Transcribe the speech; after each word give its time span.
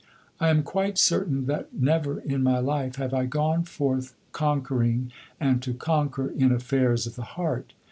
I 0.39 0.49
am 0.49 0.63
quite 0.63 0.97
certain 0.97 1.45
that 1.45 1.75
never 1.75 2.21
in 2.21 2.41
my 2.41 2.57
life 2.57 2.95
have 2.95 3.13
I 3.13 3.27
gone 3.27 3.65
forth 3.65 4.15
conquering 4.31 5.11
and 5.39 5.61
to 5.61 5.75
conquer 5.75 6.27
in 6.29 6.51
affairs 6.51 7.05
of 7.05 7.13
the 7.15 7.21
heart. 7.37 7.73